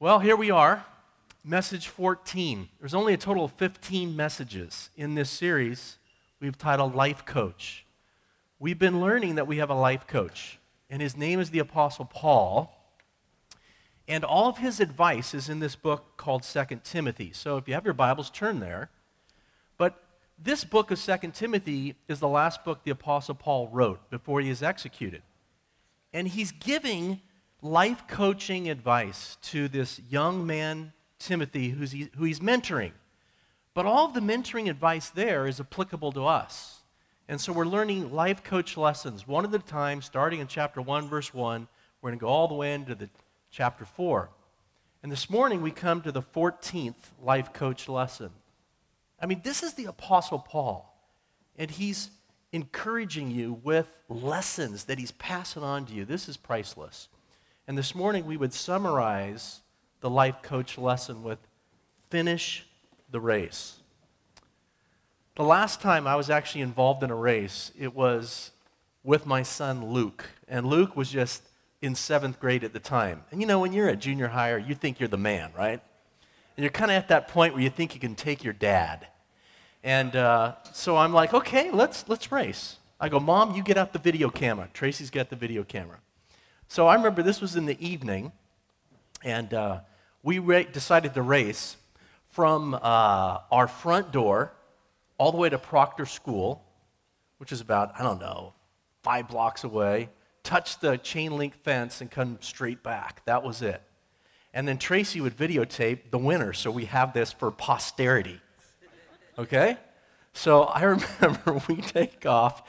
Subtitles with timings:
[0.00, 0.86] Well, here we are,
[1.42, 2.68] message 14.
[2.78, 5.98] There's only a total of 15 messages in this series
[6.38, 7.84] we've titled Life Coach.
[8.60, 12.04] We've been learning that we have a life coach, and his name is the Apostle
[12.04, 12.94] Paul.
[14.06, 17.32] And all of his advice is in this book called Second Timothy.
[17.32, 18.90] So if you have your Bibles, turn there.
[19.78, 20.00] But
[20.40, 24.48] this book of Second Timothy is the last book the Apostle Paul wrote before he
[24.48, 25.22] is executed.
[26.12, 27.20] And he's giving
[27.62, 32.92] life coaching advice to this young man, Timothy, who's he, who he's mentoring.
[33.74, 36.80] But all of the mentoring advice there is applicable to us.
[37.28, 41.08] And so we're learning life coach lessons one at a time, starting in chapter 1,
[41.08, 41.68] verse 1.
[42.00, 43.10] We're going to go all the way into the
[43.50, 44.30] chapter 4.
[45.02, 48.30] And this morning we come to the 14th life coach lesson.
[49.20, 50.96] I mean, this is the Apostle Paul,
[51.56, 52.10] and he's
[52.52, 56.04] encouraging you with lessons that he's passing on to you.
[56.04, 57.08] This is priceless.
[57.68, 59.60] And this morning we would summarize
[60.00, 61.38] the life coach lesson with
[62.08, 62.66] finish
[63.10, 63.80] the race.
[65.36, 68.52] The last time I was actually involved in a race, it was
[69.04, 70.24] with my son Luke.
[70.48, 71.42] And Luke was just
[71.82, 73.24] in seventh grade at the time.
[73.30, 75.82] And you know, when you're at junior higher, you think you're the man, right?
[76.56, 79.08] And you're kind of at that point where you think you can take your dad.
[79.84, 82.78] And uh, so I'm like, okay, let's, let's race.
[82.98, 84.70] I go, Mom, you get out the video camera.
[84.72, 85.98] Tracy's got the video camera.
[86.70, 88.30] So I remember this was in the evening,
[89.24, 89.80] and uh,
[90.22, 91.78] we decided to race
[92.28, 94.52] from uh, our front door
[95.16, 96.62] all the way to Proctor School,
[97.38, 98.52] which is about, I don't know,
[99.02, 100.10] five blocks away,
[100.42, 103.24] touch the chain link fence and come straight back.
[103.24, 103.82] That was it.
[104.52, 108.42] And then Tracy would videotape the winner, so we have this for posterity.
[109.38, 109.78] Okay?
[110.34, 110.82] So I
[111.22, 112.62] remember we take off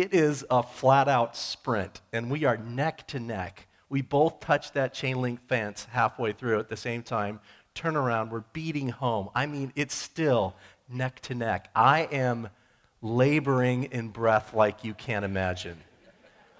[0.00, 3.66] it is a flat out sprint, and we are neck to neck.
[3.88, 7.40] We both touch that chain link fence halfway through at the same time.
[7.74, 9.28] Turn around, we're beating home.
[9.34, 10.56] I mean, it's still
[10.88, 11.70] neck to neck.
[11.74, 12.48] I am
[13.02, 15.76] laboring in breath like you can't imagine.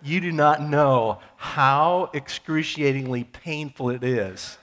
[0.03, 4.59] You do not know how excruciatingly painful it is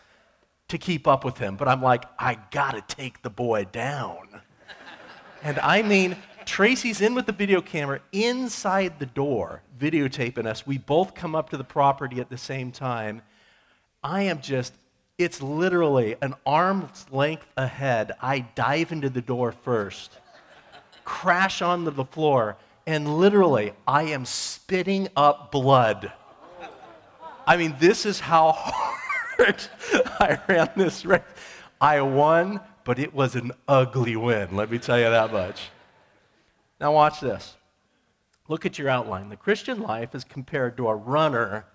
[0.69, 1.55] to keep up with him.
[1.55, 4.41] But I'm like, I gotta take the boy down.
[5.43, 6.15] And I mean,
[6.45, 10.65] Tracy's in with the video camera inside the door, videotaping us.
[10.65, 13.21] We both come up to the property at the same time.
[14.03, 14.73] I am just,
[15.17, 18.11] it's literally an arm's length ahead.
[18.21, 20.17] I dive into the door first,
[21.05, 26.11] crash onto the floor, and literally, I am spitting up blood.
[27.47, 29.63] I mean, this is how hard
[30.19, 31.21] I ran this race.
[31.79, 35.69] I won, but it was an ugly win, let me tell you that much.
[36.83, 37.55] Now, watch this.
[38.49, 39.29] Look at your outline.
[39.29, 41.65] The Christian life is compared to a runner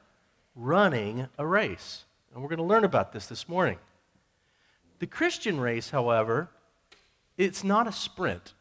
[0.55, 2.05] running a race.
[2.31, 3.79] And we're going to learn about this this morning.
[4.99, 6.51] The Christian race, however,
[7.39, 8.53] it's not a sprint,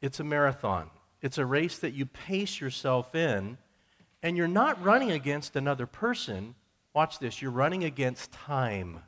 [0.00, 0.88] it's a marathon.
[1.20, 3.58] It's a race that you pace yourself in,
[4.22, 6.54] and you're not running against another person.
[6.94, 9.00] Watch this you're running against time,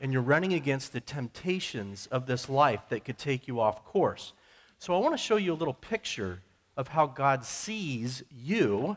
[0.00, 4.32] and you're running against the temptations of this life that could take you off course.
[4.78, 6.40] So I want to show you a little picture
[6.76, 8.96] of how God sees you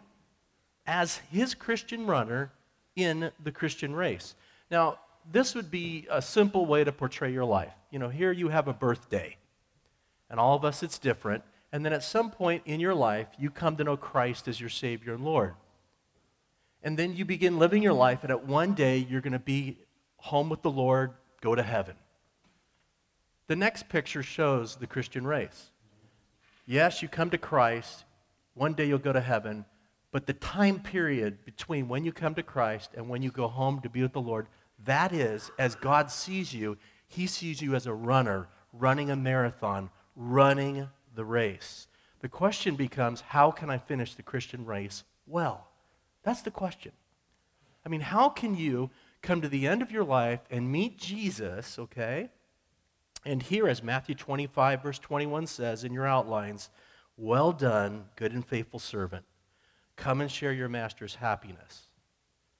[0.86, 2.52] as his Christian runner
[2.96, 4.36] in the Christian race.
[4.69, 5.00] Now,
[5.31, 7.74] this would be a simple way to portray your life.
[7.90, 9.38] You know, here you have a birthday,
[10.30, 11.44] and all of us it's different.
[11.72, 14.69] And then at some point in your life, you come to know Christ as your
[14.69, 15.53] Savior and Lord.
[16.84, 19.78] And then you begin living your life, and at one day you're going to be
[20.18, 21.12] home with the Lord,
[21.42, 21.96] go to heaven.
[23.48, 25.71] The next picture shows the Christian race.
[26.66, 28.06] Yes, you come to Christ,
[28.54, 29.66] one day you'll go to heaven,
[30.12, 33.82] but the time period between when you come to Christ and when you go home
[33.82, 34.48] to be with the Lord,
[34.84, 36.78] that is, as God sees you,
[37.08, 41.88] He sees you as a runner, running a marathon, running the race.
[42.20, 45.68] The question becomes how can I finish the Christian race well?
[46.24, 46.92] That's the question.
[47.86, 48.92] I mean, how can you
[49.22, 52.30] come to the end of your life and meet Jesus, okay?
[53.25, 56.69] And here, as Matthew 25, verse 21 says in your outlines,
[57.18, 59.25] well done, good and faithful servant.
[59.95, 61.88] Come and share your master's happiness.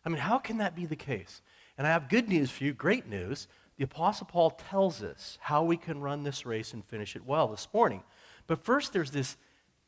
[0.06, 1.42] I mean, how can that be the case?
[1.78, 3.48] And I have good news for you, great news.
[3.78, 7.48] The Apostle Paul tells us how we can run this race and finish it well
[7.48, 8.04] this morning.
[8.46, 9.38] But first, there's this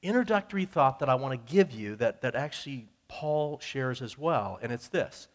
[0.01, 4.57] introductory thought that I want to give you that, that actually Paul shares as well,
[4.61, 5.27] and it's this.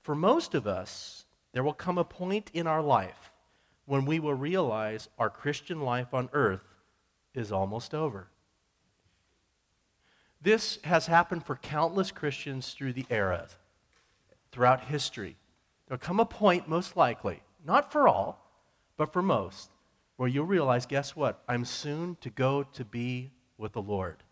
[0.00, 3.30] For most of us, there will come a point in our life
[3.86, 6.64] when we will realize our Christian life on earth
[7.34, 8.28] is almost over.
[10.42, 13.56] This has happened for countless Christians through the eras,
[14.52, 15.36] throughout history.
[15.86, 18.50] There'll come a point, most likely, not for all,
[18.96, 19.70] but for most,
[20.16, 21.42] where you'll realize guess what?
[21.48, 24.22] I'm soon to go to be with the Lord.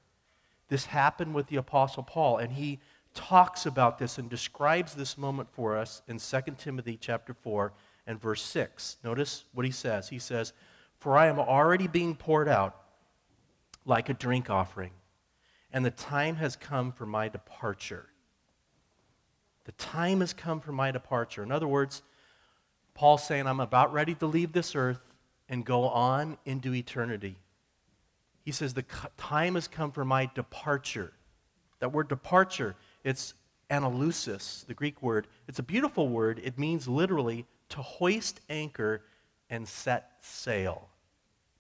[0.69, 2.81] This happened with the Apostle Paul, and he
[3.15, 7.73] talks about this and describes this moment for us in 2 Timothy chapter 4
[8.07, 8.99] and verse 6.
[9.05, 10.09] Notice what he says.
[10.09, 10.53] He says,
[10.99, 12.77] For I am already being poured out
[13.85, 14.93] like a drink offering,
[15.73, 18.07] and the time has come for my departure.
[19.65, 21.43] The time has come for my departure.
[21.43, 22.03] In other words,
[22.95, 25.01] Paul's saying, I'm about ready to leave this earth
[25.49, 27.39] and go on into eternity.
[28.45, 28.85] He says, The
[29.17, 31.13] time has come for my departure.
[31.81, 33.35] That word departure, it's
[33.71, 35.27] analusis, the Greek word.
[35.49, 36.41] It's a beautiful word.
[36.45, 39.03] It means literally to hoist anchor
[39.51, 40.89] and set sail.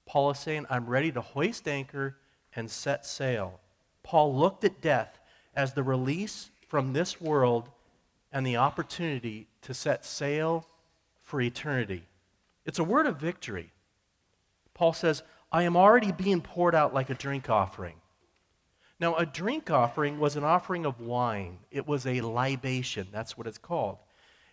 [0.06, 2.16] Paul is saying, I'm ready to hoist anchor
[2.54, 3.60] and set sail.
[4.02, 5.18] Paul looked at death
[5.54, 7.70] as the release from this world
[8.32, 10.66] and the opportunity to set sail
[11.22, 12.04] for eternity.
[12.66, 13.72] It's a word of victory.
[14.74, 15.22] Paul says,
[15.52, 17.94] I am already being poured out like a drink offering.
[18.98, 23.08] Now, a drink offering was an offering of wine, it was a libation.
[23.12, 23.98] That's what it's called.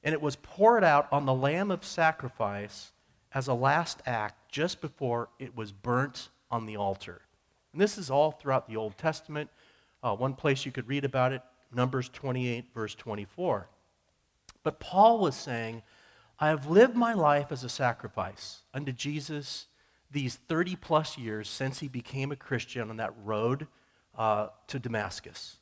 [0.04, 2.92] And it was poured out on the lamb of sacrifice
[3.34, 7.22] as a last act just before it was burnt on the altar.
[7.72, 9.50] And this is all throughout the Old Testament.
[10.04, 11.42] Uh, one place you could read about it,
[11.74, 13.70] Numbers 28, verse 24.
[14.64, 15.84] But Paul was saying,
[16.40, 19.68] I have lived my life as a sacrifice unto Jesus
[20.12, 23.68] these 30 plus years since he became a Christian on that road
[24.18, 25.58] uh, to Damascus.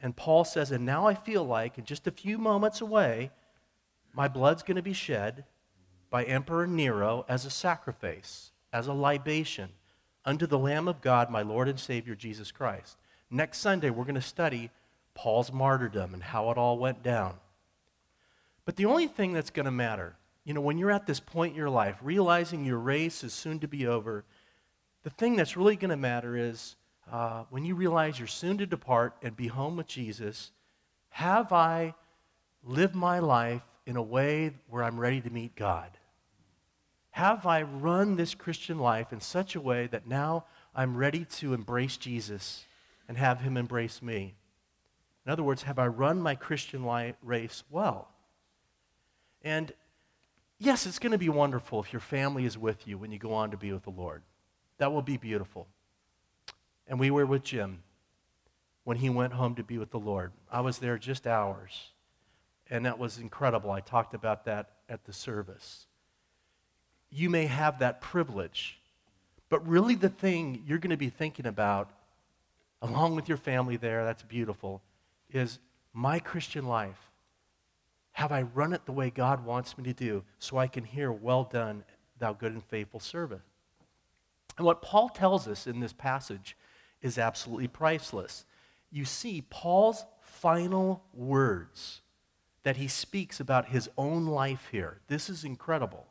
[0.00, 3.30] And Paul says, and now I feel like in just a few moments away,
[4.16, 5.44] my blood's going to be shed
[6.08, 9.68] by Emperor Nero as a sacrifice, as a libation
[10.24, 12.96] unto the Lamb of God, my Lord and Savior Jesus Christ.
[13.30, 14.70] Next Sunday, we're going to study
[15.14, 17.34] Paul's martyrdom and how it all went down.
[18.64, 20.16] But the only thing that's going to matter
[20.46, 23.58] you know, when you're at this point in your life, realizing your race is soon
[23.58, 24.24] to be over,
[25.02, 26.76] the thing that's really going to matter is
[27.10, 30.52] uh, when you realize you're soon to depart and be home with Jesus,
[31.08, 31.94] have I
[32.62, 35.90] lived my life in a way where I'm ready to meet God?
[37.10, 40.44] Have I run this Christian life in such a way that now
[40.74, 42.66] I'm ready to embrace Jesus
[43.08, 44.34] and have him embrace me?
[45.24, 48.08] In other words, have I run my Christian life, race well?
[49.42, 49.72] And
[50.58, 53.34] Yes, it's going to be wonderful if your family is with you when you go
[53.34, 54.22] on to be with the Lord.
[54.78, 55.66] That will be beautiful.
[56.86, 57.82] And we were with Jim
[58.84, 60.32] when he went home to be with the Lord.
[60.50, 61.90] I was there just hours,
[62.70, 63.70] and that was incredible.
[63.70, 65.86] I talked about that at the service.
[67.10, 68.78] You may have that privilege,
[69.48, 71.90] but really the thing you're going to be thinking about,
[72.82, 74.82] along with your family there, that's beautiful,
[75.30, 75.58] is
[75.92, 77.06] my Christian life
[78.16, 81.12] have I run it the way God wants me to do so I can hear,
[81.12, 81.84] Well done,
[82.18, 83.42] thou good and faithful servant?
[84.56, 86.56] And what Paul tells us in this passage
[87.02, 88.46] is absolutely priceless.
[88.90, 92.00] You see, Paul's final words
[92.66, 94.98] that he speaks about his own life here.
[95.06, 96.04] This is incredible.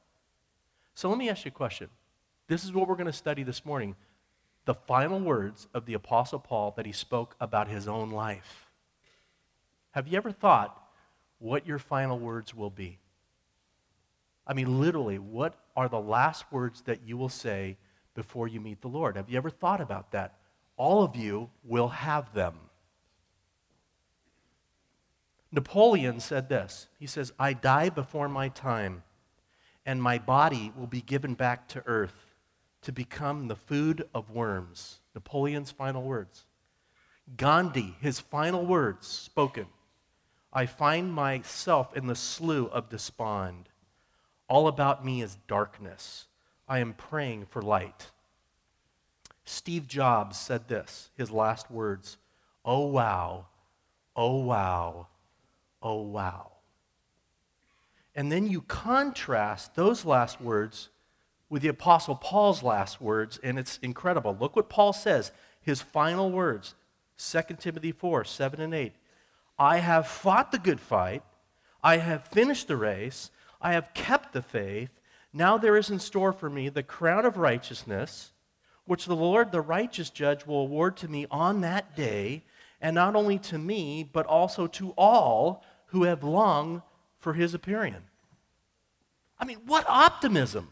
[0.93, 1.89] So let me ask you a question.
[2.47, 3.95] This is what we're going to study this morning
[4.63, 8.67] the final words of the Apostle Paul that he spoke about his own life.
[9.91, 10.81] Have you ever thought
[11.39, 12.97] what your final words will be.
[14.47, 17.77] I mean, literally, what are the last words that you will say
[18.13, 19.15] before you meet the Lord?
[19.17, 20.37] Have you ever thought about that?
[20.77, 22.55] All of you will have them.
[25.55, 29.03] Napoleon said this He says, I die before my time,
[29.85, 32.35] and my body will be given back to earth
[32.81, 34.99] to become the food of worms.
[35.15, 36.43] Napoleon's final words.
[37.37, 39.67] Gandhi, his final words spoken
[40.51, 43.69] I find myself in the slough of despond.
[44.47, 46.27] All about me is darkness.
[46.67, 48.11] I am praying for light.
[49.45, 52.17] Steve Jobs said this, his last words
[52.65, 53.45] Oh, wow,
[54.15, 55.07] oh, wow,
[55.85, 56.51] oh, wow.
[58.15, 60.89] And then you contrast those last words
[61.49, 64.35] with the Apostle Paul's last words, and it's incredible.
[64.39, 66.75] Look what Paul says, his final words
[67.17, 68.93] 2 Timothy 4 7 and 8.
[69.59, 71.23] I have fought the good fight.
[71.83, 73.29] I have finished the race.
[73.61, 74.89] I have kept the faith.
[75.33, 78.31] Now there is in store for me the crown of righteousness,
[78.85, 82.43] which the Lord, the righteous judge, will award to me on that day,
[82.81, 86.81] and not only to me, but also to all who have longed
[87.19, 87.95] for his appearing.
[89.39, 90.69] I mean, what optimism!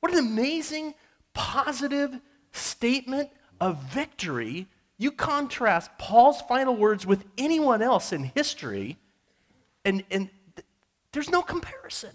[0.00, 0.94] What an amazing,
[1.34, 2.20] positive
[2.52, 3.30] statement
[3.60, 4.66] of victory
[5.02, 8.98] you contrast Paul's final words with anyone else in history,
[9.84, 10.66] and, and th-
[11.10, 12.10] there's no comparison.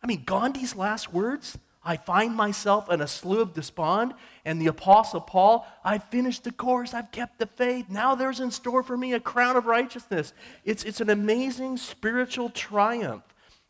[0.00, 4.12] I mean, Gandhi's last words I find myself in a slough of despond.
[4.44, 7.86] And the Apostle Paul, I've finished the course, I've kept the faith.
[7.88, 10.34] Now there's in store for me a crown of righteousness.
[10.66, 13.22] It's, it's an amazing spiritual triumph.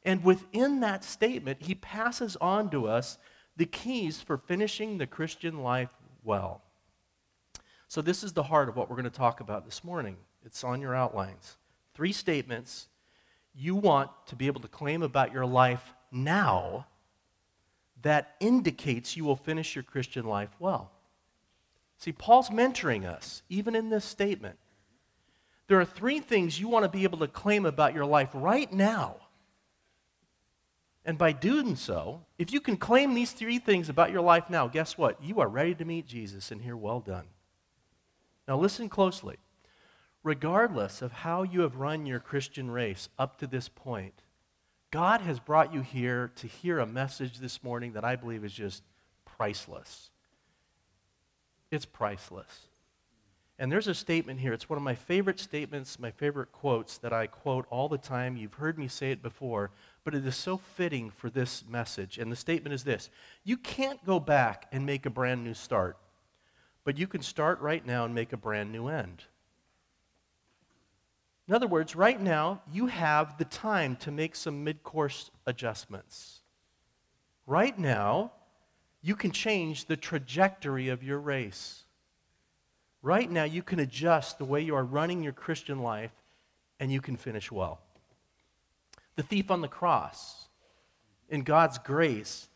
[0.02, 3.18] And within that statement, he passes on to us
[3.56, 5.94] the keys for finishing the Christian life
[6.25, 6.62] well.
[7.87, 10.16] So, this is the heart of what we're going to talk about this morning.
[10.44, 11.56] It's on your outlines.
[11.94, 12.88] Three statements
[13.54, 16.87] you want to be able to claim about your life now
[18.02, 20.93] that indicates you will finish your Christian life well.
[21.99, 24.59] See, Paul's mentoring us, even in this statement.
[25.67, 28.73] There are three things you want to be able to claim about your life right
[28.73, 29.17] now.
[31.05, 34.69] And by doing so, if you can claim these three things about your life now,
[34.69, 35.23] guess what?
[35.23, 37.26] You are ready to meet Jesus and hear, well done.
[38.47, 39.37] Now, listen closely.
[40.23, 44.23] Regardless of how you have run your Christian race up to this point,
[44.90, 48.52] God has brought you here to hear a message this morning that I believe is
[48.52, 48.83] just
[49.25, 50.11] priceless.
[51.71, 52.68] It's priceless.
[53.59, 54.52] And there's a statement here.
[54.52, 58.37] It's one of my favorite statements, my favorite quotes that I quote all the time.
[58.37, 59.73] You've heard me say it before,
[60.04, 62.18] but it is so fitting for this message.
[62.18, 63.11] And the statement is this
[63.45, 65.99] You can't go back and make a brand new start,
[66.85, 69.25] but you can start right now and make a brand new end.
[71.49, 76.40] In other words, right now, you have the time to make some mid course adjustments.
[77.47, 78.33] Right now,
[79.00, 81.85] you can change the trajectory of your race.
[83.00, 86.12] Right now, you can adjust the way you are running your Christian life
[86.78, 87.81] and you can finish well.
[89.17, 90.49] The thief on the cross,
[91.31, 92.49] in God's grace,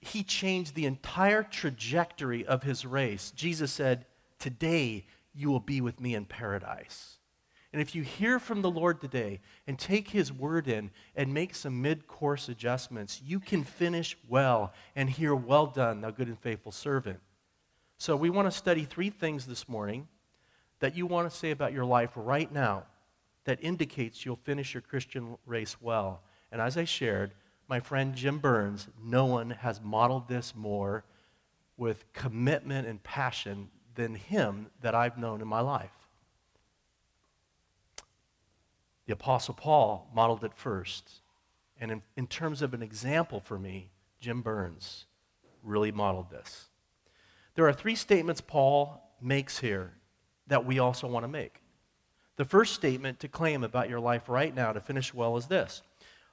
[0.00, 3.30] he changed the entire trajectory of his race.
[3.30, 4.04] Jesus said,
[4.38, 7.16] Today you will be with me in paradise.
[7.72, 11.54] And if you hear from the Lord today and take his word in and make
[11.54, 16.38] some mid course adjustments, you can finish well and hear, Well done, thou good and
[16.38, 17.20] faithful servant.
[17.96, 20.08] So, we want to study three things this morning
[20.80, 22.84] that you want to say about your life right now
[23.44, 26.22] that indicates you'll finish your Christian race well.
[26.50, 27.32] And as I shared,
[27.68, 31.04] my friend Jim Burns, no one has modeled this more
[31.76, 35.99] with commitment and passion than him that I've known in my life.
[39.10, 41.22] The Apostle Paul modeled it first.
[41.80, 43.90] And in, in terms of an example for me,
[44.20, 45.06] Jim Burns
[45.64, 46.68] really modeled this.
[47.56, 49.94] There are three statements Paul makes here
[50.46, 51.60] that we also want to make.
[52.36, 55.82] The first statement to claim about your life right now to finish well is this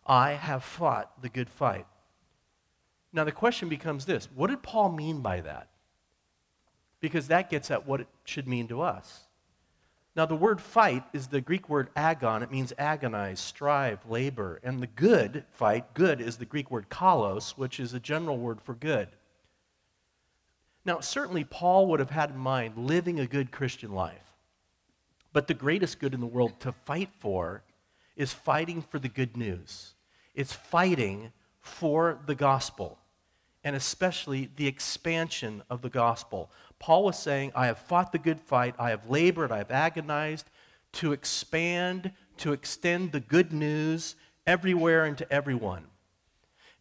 [0.05, 1.87] I have fought the good fight.
[3.11, 5.69] Now, the question becomes this what did Paul mean by that?
[6.99, 9.26] Because that gets at what it should mean to us.
[10.17, 12.41] Now, the word fight is the Greek word agon.
[12.41, 14.59] It means agonize, strive, labor.
[14.63, 18.59] And the good fight, good, is the Greek word kalos, which is a general word
[18.59, 19.09] for good.
[20.85, 24.33] Now, certainly Paul would have had in mind living a good Christian life.
[25.33, 27.61] But the greatest good in the world to fight for
[28.15, 29.93] is fighting for the good news.
[30.33, 32.97] It's fighting for the gospel,
[33.63, 36.49] and especially the expansion of the gospel.
[36.79, 40.49] Paul was saying, I have fought the good fight, I have labored, I have agonized
[40.93, 44.15] to expand, to extend the good news
[44.45, 45.85] everywhere and to everyone.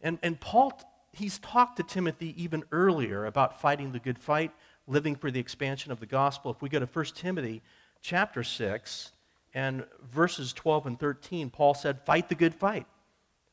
[0.01, 0.79] And, and Paul,
[1.13, 4.51] he's talked to Timothy even earlier about fighting the good fight,
[4.85, 6.51] living for the expansion of the gospel.
[6.51, 7.61] If we go to 1 Timothy
[8.01, 9.11] chapter 6
[9.53, 12.85] and verses 12 and 13, Paul said, Fight the good fight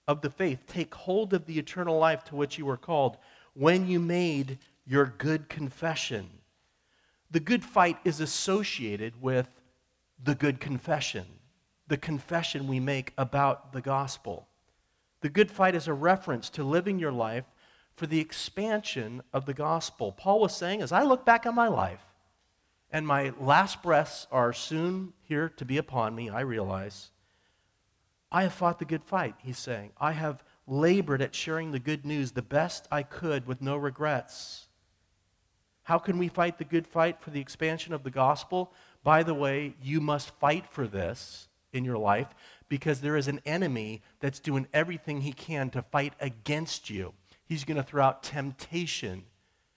[0.07, 0.65] of the faith.
[0.67, 3.17] Take hold of the eternal life to which you were called
[3.55, 6.29] when you made your good confession.
[7.31, 9.49] The good fight is associated with
[10.23, 11.27] the good confession,
[11.89, 14.49] the confession we make about the gospel.
[15.21, 17.45] The good fight is a reference to living your life
[17.97, 20.13] for the expansion of the gospel.
[20.13, 22.05] Paul was saying, as I look back on my life,
[22.91, 27.11] and my last breaths are soon here to be upon me, I realize,
[28.31, 29.93] I have fought the good fight, he's saying.
[29.99, 34.64] I have labored at sharing the good news the best I could with no regrets.
[35.85, 38.73] How can we fight the good fight for the expansion of the gospel?
[39.03, 42.29] By the way, you must fight for this in your life
[42.69, 47.13] because there is an enemy that's doing everything he can to fight against you.
[47.47, 49.25] He's going to throw out temptation.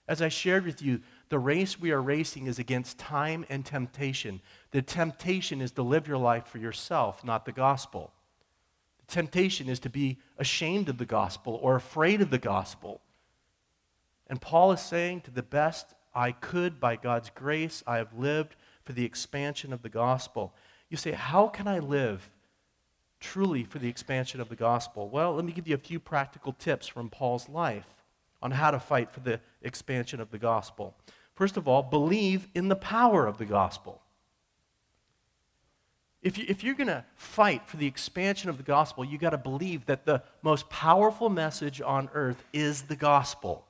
[0.07, 4.41] As I shared with you, the race we are racing is against time and temptation.
[4.71, 8.13] The temptation is to live your life for yourself, not the gospel.
[9.05, 13.01] The temptation is to be ashamed of the gospel or afraid of the gospel.
[14.27, 18.55] And Paul is saying, to the best I could, by God's grace, I have lived
[18.83, 20.55] for the expansion of the gospel.
[20.89, 22.31] You say, How can I live
[23.19, 25.09] truly for the expansion of the gospel?
[25.09, 28.03] Well, let me give you a few practical tips from Paul's life
[28.41, 30.95] on how to fight for the expansion of the gospel.
[31.35, 34.01] First of all, believe in the power of the gospel.
[36.23, 39.29] If, you, if you're going to fight for the expansion of the gospel, you've got
[39.29, 43.66] to believe that the most powerful message on earth is the gospel.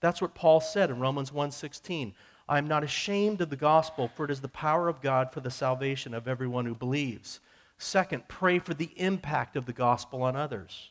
[0.00, 2.14] That's what Paul said in Romans 1:16.
[2.48, 5.40] I am not ashamed of the gospel, for it is the power of God for
[5.40, 7.40] the salvation of everyone who believes.
[7.76, 10.90] Second, pray for the impact of the gospel on others.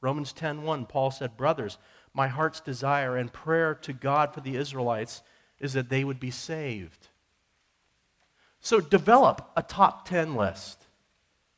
[0.00, 1.78] Romans 10:1, Paul said, "Brothers,
[2.12, 5.22] my heart's desire and prayer to God for the Israelites
[5.58, 7.08] is that they would be saved."
[8.60, 10.86] So develop a top 10 list.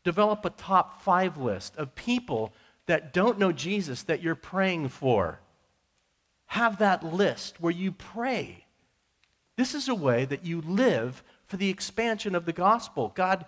[0.05, 2.53] Develop a top 5 list of people
[2.87, 5.41] that don't know Jesus that you're praying for.
[6.49, 8.67] Have that list where you pray
[9.59, 13.11] this is a way that you live for the expansion of the gospel.
[13.17, 13.45] God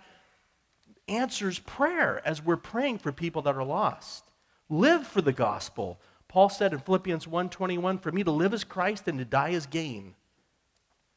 [1.07, 4.25] answers prayer as we're praying for people that are lost.
[4.67, 6.01] Live for the gospel.
[6.27, 9.67] Paul said in Philippians 1:21, "For me to live as Christ and to die as
[9.67, 10.15] gain."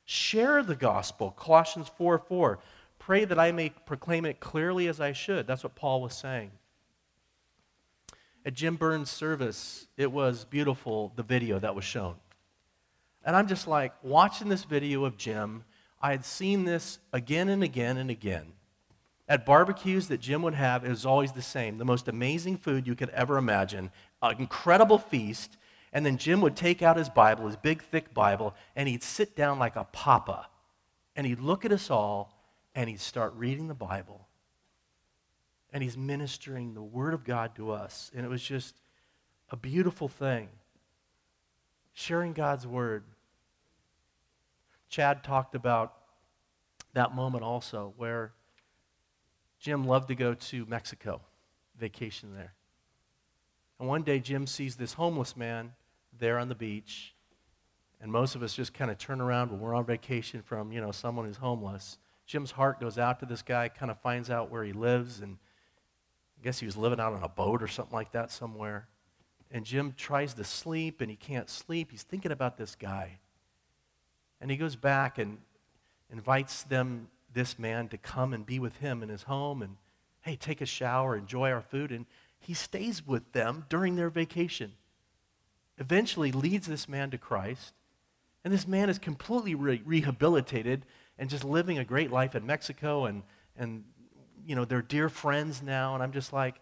[0.04, 1.32] Share the gospel.
[1.32, 2.60] Colossians 4 4.
[3.00, 5.48] Pray that I may proclaim it clearly as I should.
[5.48, 6.52] That's what Paul was saying.
[8.46, 12.16] At Jim Burns' service, it was beautiful, the video that was shown.
[13.24, 15.64] And I'm just like watching this video of Jim.
[16.02, 18.52] I had seen this again and again and again.
[19.26, 22.86] At barbecues that Jim would have, it was always the same the most amazing food
[22.86, 25.56] you could ever imagine, an incredible feast.
[25.94, 29.34] And then Jim would take out his Bible, his big, thick Bible, and he'd sit
[29.34, 30.48] down like a papa.
[31.16, 32.36] And he'd look at us all
[32.74, 34.23] and he'd start reading the Bible.
[35.74, 38.10] And he's ministering the Word of God to us.
[38.14, 38.80] And it was just
[39.50, 40.48] a beautiful thing.
[41.92, 43.04] Sharing God's Word.
[44.88, 45.92] Chad talked about
[46.94, 48.32] that moment also where
[49.58, 51.20] Jim loved to go to Mexico,
[51.78, 52.54] vacation there.
[53.80, 55.72] And one day, Jim sees this homeless man
[56.16, 57.14] there on the beach,
[58.00, 60.80] and most of us just kind of turn around when we're on vacation from, you
[60.80, 61.98] know, someone who's homeless.
[62.26, 65.38] Jim's heart goes out to this guy, kind of finds out where he lives, and
[66.44, 68.86] I guess he was living out on a boat or something like that somewhere.
[69.50, 71.90] And Jim tries to sleep, and he can't sleep.
[71.90, 73.18] He's thinking about this guy.
[74.42, 75.38] And he goes back and
[76.12, 79.76] invites them, this man, to come and be with him in his home and,
[80.20, 81.90] hey, take a shower, enjoy our food.
[81.90, 82.04] And
[82.38, 84.72] he stays with them during their vacation.
[85.78, 87.72] Eventually leads this man to Christ.
[88.44, 90.84] And this man is completely re- rehabilitated
[91.18, 93.06] and just living a great life in Mexico.
[93.06, 93.22] And,
[93.56, 93.84] and,
[94.46, 95.94] you know, they're dear friends now.
[95.94, 96.60] And I'm just like,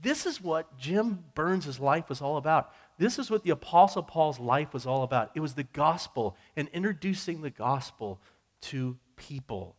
[0.00, 2.72] this is what Jim Burns' life was all about.
[2.98, 5.30] This is what the Apostle Paul's life was all about.
[5.34, 8.20] It was the gospel and introducing the gospel
[8.62, 9.76] to people.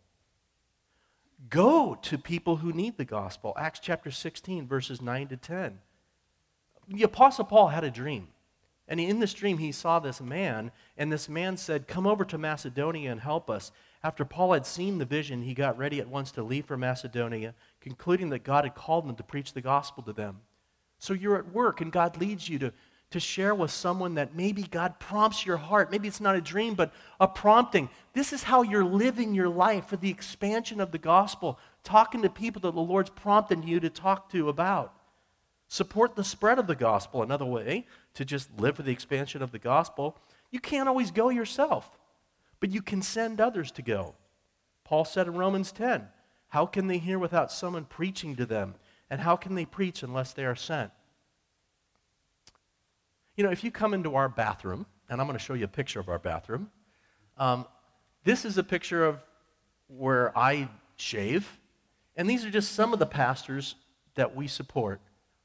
[1.50, 3.54] Go to people who need the gospel.
[3.58, 5.80] Acts chapter 16, verses 9 to 10.
[6.90, 8.30] The Apostle Paul had a dream.
[8.88, 12.38] And in this dream, he saw this man, and this man said, Come over to
[12.38, 13.72] Macedonia and help us.
[14.04, 17.54] After Paul had seen the vision, he got ready at once to leave for Macedonia,
[17.82, 20.40] concluding that God had called him to preach the gospel to them.
[21.00, 22.74] So you're at work, and God leads you to
[23.12, 25.90] to share with someone that maybe God prompts your heart.
[25.90, 27.90] Maybe it's not a dream, but a prompting.
[28.14, 32.30] This is how you're living your life for the expansion of the gospel, talking to
[32.30, 34.94] people that the Lord's prompting you to talk to about.
[35.70, 37.24] Support the spread of the gospel.
[37.24, 40.18] Another way to just live for the expansion of the gospel.
[40.52, 41.99] You can't always go yourself,
[42.60, 44.16] but you can send others to go.
[44.84, 46.08] Paul said in Romans 10,
[46.50, 48.76] How can they hear without someone preaching to them?
[49.10, 50.92] And how can they preach unless they are sent?
[53.36, 55.70] You know, if you come into our bathroom, and I'm going to show you a
[55.70, 56.70] picture of our bathroom,
[57.38, 57.66] um,
[58.24, 59.24] this is a picture of
[59.88, 61.60] where I shave,
[62.16, 63.76] and these are just some of the pastors
[64.16, 65.00] that we support.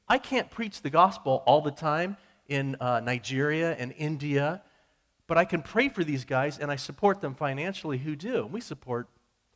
[0.07, 4.61] I can't preach the gospel all the time in uh, Nigeria and India,
[5.27, 8.43] but I can pray for these guys and I support them financially who do.
[8.43, 9.07] And we support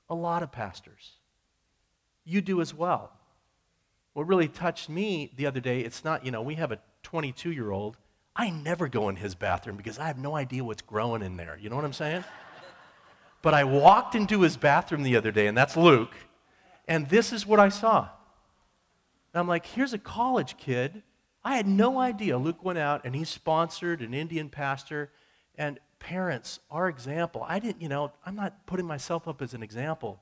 [0.09, 1.13] a lot of pastors.
[2.25, 3.11] You do as well.
[4.13, 7.51] What really touched me the other day, it's not, you know, we have a 22
[7.51, 7.97] year old
[8.39, 11.59] I never go in his bathroom because I have no idea what's growing in there.
[11.59, 12.23] You know what I'm saying?
[13.41, 16.13] but I walked into his bathroom the other day, and that's Luke,
[16.87, 18.07] and this is what I saw.
[19.33, 21.03] And I'm like, here's a college kid.
[21.43, 22.37] I had no idea.
[22.37, 25.11] Luke went out and he sponsored an Indian pastor.
[25.59, 29.61] And parents, our example, I didn't, you know, I'm not putting myself up as an
[29.61, 30.21] example,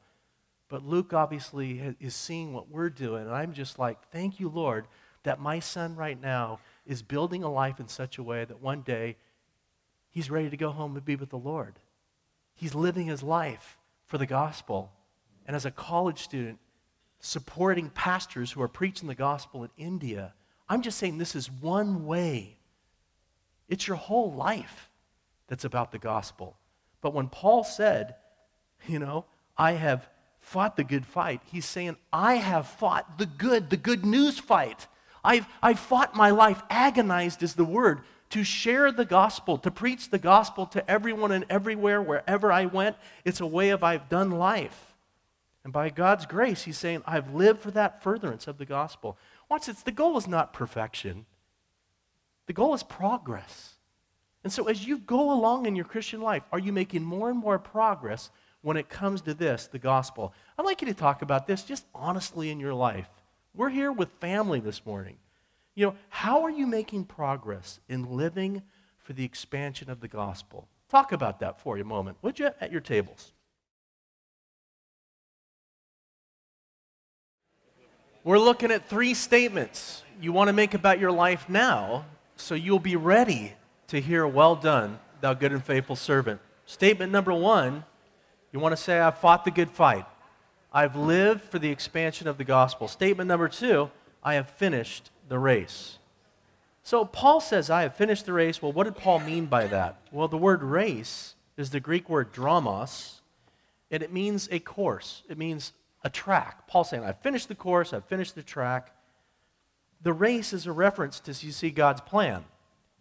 [0.68, 3.28] but Luke obviously is seeing what we're doing.
[3.28, 4.88] And I'm just like, thank you, Lord,
[5.22, 8.82] that my son right now is building a life in such a way that one
[8.82, 9.16] day
[10.10, 11.76] he's ready to go home and be with the Lord.
[12.56, 14.92] He's living his life for the gospel.
[15.46, 16.58] And as a college student,
[17.20, 20.34] supporting pastors who are preaching the gospel in India.
[20.68, 22.58] I'm just saying this is one way.
[23.70, 24.87] It's your whole life
[25.48, 26.58] that's about the gospel.
[27.02, 28.16] But when Paul said,
[28.88, 29.26] you know,
[29.58, 30.08] I have
[30.40, 34.88] fought the good fight, he's saying, I have fought the good, the good news fight.
[35.24, 40.10] I've, I've fought my life, agonized is the word, to share the gospel, to preach
[40.10, 42.98] the gospel to everyone and everywhere, wherever I went.
[43.24, 44.96] It's a way of I've done life.
[45.64, 49.18] And by God's grace, he's saying, I've lived for that furtherance of the gospel.
[49.50, 51.26] Watch this, the goal is not perfection,
[52.48, 53.77] the goal is progress.
[54.48, 57.38] And so, as you go along in your Christian life, are you making more and
[57.38, 58.30] more progress
[58.62, 60.34] when it comes to this, the gospel?
[60.58, 63.10] I'd like you to talk about this just honestly in your life.
[63.54, 65.18] We're here with family this morning.
[65.76, 68.62] You know, how are you making progress in living
[69.00, 70.70] for the expansion of the gospel?
[70.88, 73.34] Talk about that for a moment, would you, at your tables?
[78.24, 82.06] We're looking at three statements you want to make about your life now
[82.38, 83.54] so you'll be ready
[83.88, 86.42] to hear, Well done, thou good and faithful servant.
[86.66, 87.84] Statement number one
[88.52, 90.06] you want to say, I've fought the good fight.
[90.72, 92.88] I've lived for the expansion of the gospel.
[92.88, 93.92] Statement number two
[94.24, 96.00] I have finished the race.
[96.84, 98.62] So Paul says, I have finished the race.
[98.62, 100.00] Well, what did Paul mean by that?
[100.12, 103.20] Well, the word race is the Greek word dromos,
[103.92, 105.74] and it means a course, it means
[106.04, 106.68] a track.
[106.68, 108.92] Paul's saying, I've finished the course, I've finished the track.
[110.02, 112.46] The race is a reference to, you see, God's plan.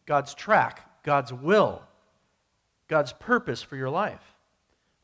[0.06, 1.82] God's track, God's will,
[2.88, 4.36] God's purpose for your life.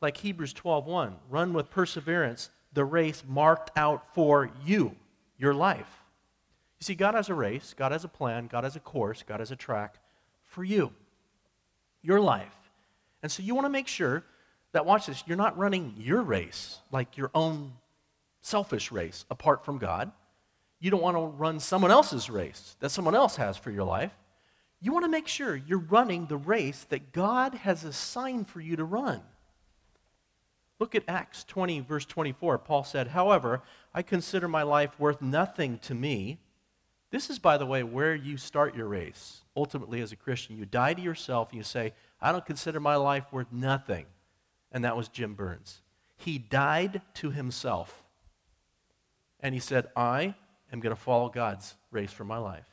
[0.01, 4.95] Like Hebrews 12:1, run with perseverance the race marked out for you,
[5.37, 6.01] your life.
[6.79, 9.39] You see, God has a race, God has a plan, God has a course, God
[9.39, 9.99] has a track
[10.43, 10.91] for you,
[12.01, 12.55] your life.
[13.21, 14.23] And so you want to make sure
[14.71, 17.73] that, watch this, you're not running your race, like your own
[18.41, 20.11] selfish race, apart from God.
[20.79, 24.11] You don't want to run someone else's race that someone else has for your life
[24.83, 28.75] you want to make sure you're running the race that God has assigned for you
[28.75, 29.21] to run.
[30.77, 32.57] Look at Acts 20, verse 24.
[32.57, 33.61] Paul said, However,
[33.93, 36.39] I consider my life worth nothing to me.
[37.11, 39.43] This is, by the way, where you start your race.
[39.55, 42.97] Ultimately, as a Christian, you die to yourself and you say, I don't consider my
[42.97, 44.05] life worth nothing.
[44.69, 45.81] And that was Jim Burns.
[46.17, 48.03] He died to himself.
[49.39, 50.35] And he said, I
[50.73, 52.72] am going to follow God's race for my life.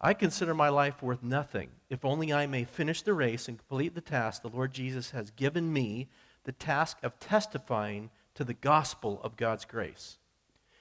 [0.00, 3.94] I consider my life worth nothing, if only I may finish the race and complete
[3.94, 6.08] the task the Lord Jesus has given me
[6.44, 10.16] the task of testifying to the gospel of God's grace.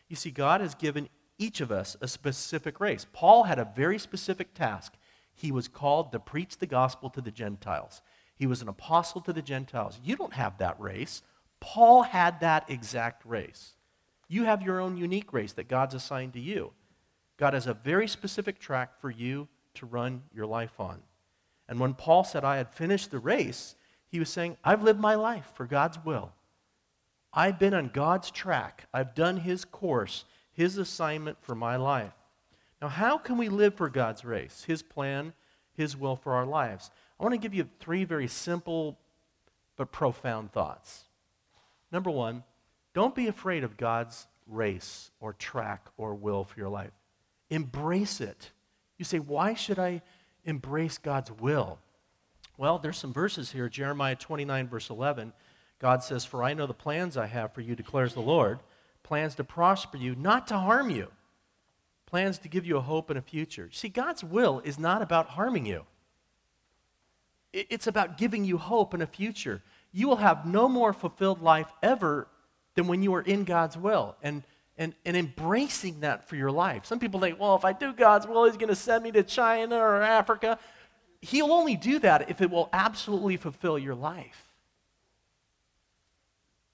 [0.07, 3.05] You see, God has given each of us a specific race.
[3.11, 4.93] Paul had a very specific task.
[5.35, 8.01] He was called to preach the gospel to the Gentiles,
[8.39, 9.99] he was an apostle to the Gentiles.
[10.01, 11.23] You don't have that race.
[11.59, 13.73] Paul had that exact race.
[14.29, 16.71] You have your own unique race that God's assigned to you.
[17.39, 20.99] God has a very specific track for you to run your life on.
[21.69, 23.75] And when Paul said, I had finished the race,
[24.09, 26.33] he was saying, I've lived my life for God's will.
[27.33, 28.87] I've been on God's track.
[28.93, 32.11] I've done his course, his assignment for my life.
[32.81, 35.31] Now, how can we live for God's race, his plan,
[35.73, 36.91] his will for our lives?
[37.19, 38.97] I want to give you three very simple
[39.77, 41.05] but profound thoughts.
[41.89, 42.43] Number one,
[42.93, 46.91] don't be afraid of God's race or track or will for your life.
[47.49, 48.51] Embrace it.
[48.97, 50.01] You say, why should I
[50.45, 51.79] embrace God's will?
[52.57, 53.69] Well, there's some verses here.
[53.69, 55.33] Jeremiah 29, verse 11.
[55.79, 58.59] God says, For I know the plans I have for you, declares the Lord
[59.01, 61.07] plans to prosper you, not to harm you,
[62.05, 63.69] plans to give you a hope and a future.
[63.71, 65.85] See, God's will is not about harming you,
[67.51, 69.63] it's about giving you hope and a future.
[69.91, 72.27] You will have no more fulfilled life ever
[72.75, 74.15] than when you are in God's will.
[74.21, 74.43] And
[74.79, 76.85] and, and embracing that for your life.
[76.85, 79.21] Some people think, well, if I do God's will, He's going to send me to
[79.21, 80.57] China or Africa.
[81.21, 84.47] He'll only do that if it will absolutely fulfill your life.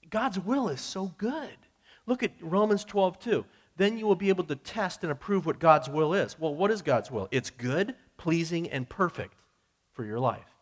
[0.08, 1.56] God's will is so good.
[2.06, 3.44] Look at Romans 12, 2.
[3.76, 6.38] Then you will be able to test and approve what God's will is.
[6.38, 7.26] Well, what is God's will?
[7.32, 9.34] It's good, pleasing, and perfect
[9.92, 10.54] for your life.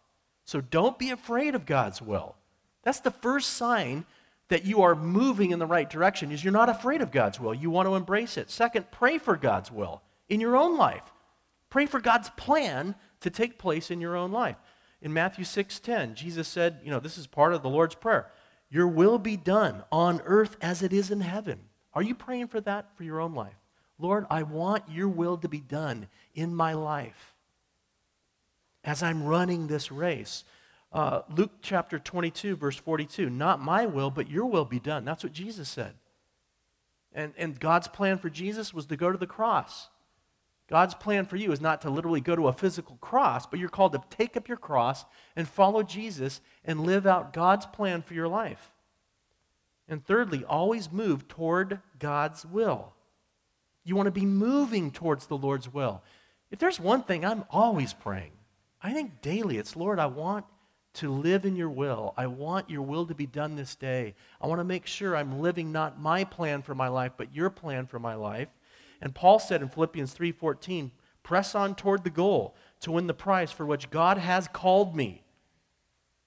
[0.46, 2.36] So don't be afraid of God's will.
[2.82, 4.06] That's the first sign
[4.48, 7.54] that you are moving in the right direction is you're not afraid of God's will.
[7.54, 8.50] You want to embrace it.
[8.50, 11.02] Second, pray for God's will in your own life.
[11.70, 14.56] Pray for God's plan to take place in your own life.
[15.00, 18.30] In Matthew 6:10, Jesus said, you know, this is part of the Lord's prayer.
[18.70, 21.60] Your will be done on earth as it is in heaven.
[21.92, 23.56] Are you praying for that for your own life?
[23.98, 27.34] Lord, I want your will to be done in my life
[28.82, 30.44] as I'm running this race.
[30.94, 35.04] Uh, Luke chapter 22, verse 42 Not my will, but your will be done.
[35.04, 35.94] That's what Jesus said.
[37.12, 39.88] And, and God's plan for Jesus was to go to the cross.
[40.68, 43.68] God's plan for you is not to literally go to a physical cross, but you're
[43.68, 45.04] called to take up your cross
[45.36, 48.72] and follow Jesus and live out God's plan for your life.
[49.88, 52.94] And thirdly, always move toward God's will.
[53.84, 56.02] You want to be moving towards the Lord's will.
[56.50, 58.32] If there's one thing I'm always praying,
[58.82, 60.46] I think daily it's, Lord, I want
[60.94, 62.14] to live in your will.
[62.16, 64.14] I want your will to be done this day.
[64.40, 67.50] I want to make sure I'm living not my plan for my life, but your
[67.50, 68.48] plan for my life.
[69.00, 73.52] And Paul said in Philippians 3:14, "Press on toward the goal to win the prize
[73.52, 75.24] for which God has called me."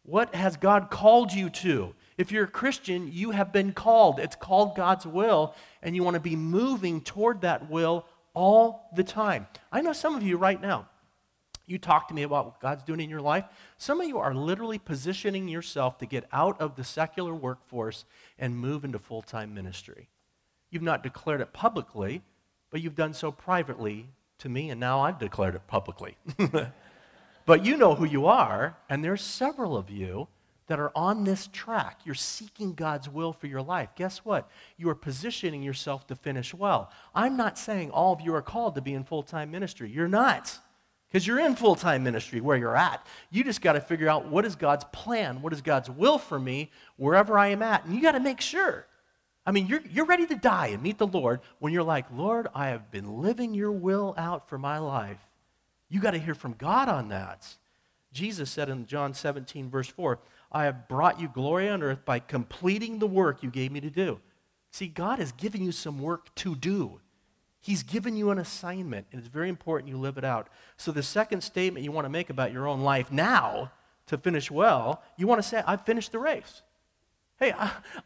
[0.03, 1.93] What has God called you to?
[2.17, 4.19] If you're a Christian, you have been called.
[4.19, 9.03] It's called God's will, and you want to be moving toward that will all the
[9.03, 9.47] time.
[9.71, 10.87] I know some of you right now,
[11.67, 13.43] you talk to me about what God's doing in your life.
[13.77, 18.05] Some of you are literally positioning yourself to get out of the secular workforce
[18.39, 20.07] and move into full time ministry.
[20.71, 22.21] You've not declared it publicly,
[22.71, 24.07] but you've done so privately
[24.39, 26.17] to me, and now I've declared it publicly.
[27.45, 30.27] but you know who you are, and there's several of you
[30.67, 32.01] that are on this track.
[32.05, 33.89] You're seeking God's will for your life.
[33.95, 34.49] Guess what?
[34.77, 36.91] You are positioning yourself to finish well.
[37.15, 39.89] I'm not saying all of you are called to be in full time ministry.
[39.89, 40.59] You're not
[41.09, 43.05] because you're in full time ministry where you're at.
[43.31, 46.39] You just got to figure out what is God's plan, what is God's will for
[46.39, 47.85] me wherever I am at.
[47.85, 48.85] And you got to make sure.
[49.45, 52.47] I mean, you're, you're ready to die and meet the Lord when you're like, Lord,
[52.53, 55.21] I have been living your will out for my life.
[55.89, 57.55] You got to hear from God on that.
[58.11, 60.19] Jesus said in John 17, verse 4,
[60.51, 63.89] I have brought you glory on earth by completing the work you gave me to
[63.89, 64.19] do.
[64.71, 66.99] See, God has given you some work to do.
[67.67, 70.47] He's given you an assignment, and it's very important you live it out.
[70.77, 73.73] So, the second statement you want to make about your own life now
[74.05, 76.61] to finish well, you want to say, I've finished the race.
[77.37, 77.53] Hey,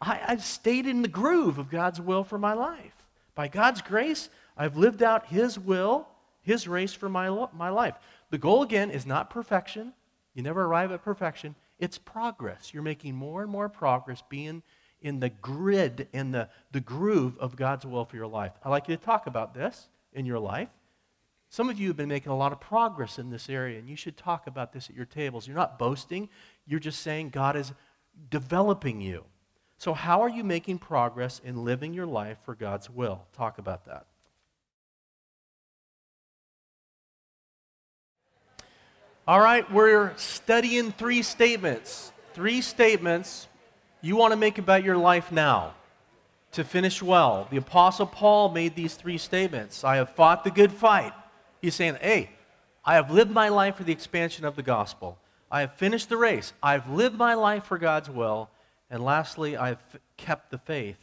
[0.02, 3.06] I, have stayed in the groove of God's will for my life.
[3.36, 6.08] By God's grace, I've lived out His will,
[6.42, 8.00] His race for my, my life.
[8.32, 9.94] The goal, again, is not perfection.
[10.34, 11.54] You never arrive at perfection.
[11.78, 12.74] It's progress.
[12.74, 14.64] You're making more and more progress being
[15.02, 18.52] in the grid, in the, the groove of God's will for your life.
[18.64, 20.70] I'd like you to talk about this in your life.
[21.50, 23.96] Some of you have been making a lot of progress in this area, and you
[23.96, 25.48] should talk about this at your tables.
[25.48, 26.30] You're not boasting,
[26.66, 27.74] you're just saying God is
[28.30, 29.26] developing you.
[29.78, 33.26] So, how are you making progress in living your life for God's will?
[33.34, 34.06] Talk about that.
[39.28, 42.12] All right, we're studying three statements.
[42.34, 43.48] Three statements
[44.02, 45.74] you want to make about your life now
[46.52, 47.48] to finish well.
[47.50, 51.14] The Apostle Paul made these three statements I have fought the good fight.
[51.62, 52.32] He's saying, hey,
[52.84, 55.20] I have lived my life for the expansion of the gospel.
[55.52, 56.54] I have finished the race.
[56.64, 58.50] I've lived my life for God's will.
[58.90, 59.84] And lastly, I've
[60.18, 60.98] kept the faith.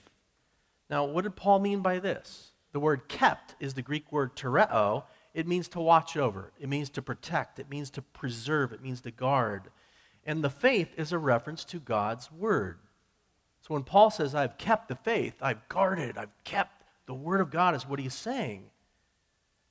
[0.90, 2.50] Now, what did Paul mean by this?
[2.72, 5.04] The word kept is the Greek word tereo.
[5.34, 9.00] It means to watch over, it means to protect, it means to preserve, it means
[9.02, 9.70] to guard.
[10.26, 12.78] And the faith is a reference to God's word.
[13.68, 17.50] So when Paul says, I've kept the faith, I've guarded, I've kept the Word of
[17.50, 18.64] God, is what he's saying.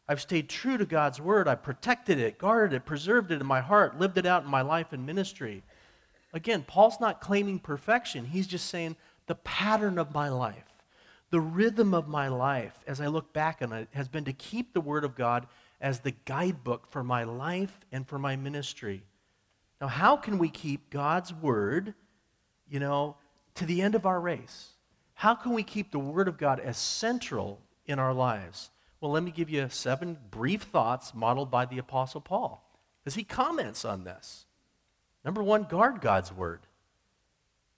[0.08, 1.48] I've stayed true to God's Word.
[1.48, 4.62] I've protected it, guarded it, preserved it in my heart, lived it out in my
[4.62, 5.64] life and ministry.
[6.32, 8.26] Again, Paul's not claiming perfection.
[8.26, 10.84] He's just saying the pattern of my life,
[11.32, 14.74] the rhythm of my life as I look back on it has been to keep
[14.74, 15.48] the Word of God
[15.82, 19.02] as the guidebook for my life and for my ministry.
[19.82, 21.96] Now, how can we keep God's Word,
[22.70, 23.16] you know,
[23.58, 24.70] to the end of our race.
[25.16, 28.70] How can we keep the Word of God as central in our lives?
[29.02, 32.64] Well, let me give you seven brief thoughts modeled by the Apostle Paul
[33.06, 34.46] as he comments on this.
[35.26, 36.62] Number one, guard God's Word.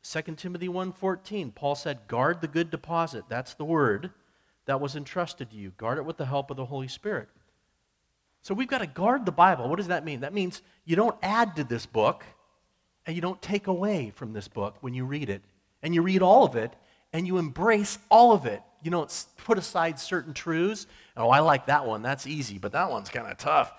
[0.04, 3.26] 2 Timothy 1.14, Paul said, guard the good deposit.
[3.28, 4.12] That's the word
[4.66, 5.72] that was entrusted to you.
[5.72, 7.28] Guard it with the help of the Holy Spirit.
[8.42, 9.68] So we've got to guard the Bible.
[9.68, 10.22] What does that mean?
[10.22, 12.24] That means you don't add to this book
[13.06, 15.42] and you don't take away from this book when you read it
[15.82, 16.74] and you read all of it
[17.14, 18.62] and you embrace all of it.
[18.82, 20.88] You don't put aside certain truths.
[21.18, 22.02] Oh, I like that one.
[22.02, 23.74] That's easy, but that one's kind of tough.